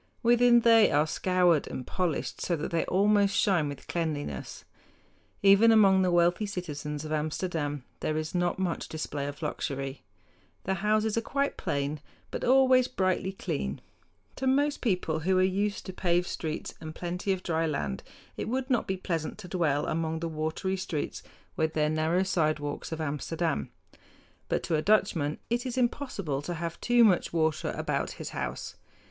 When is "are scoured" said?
0.89-1.67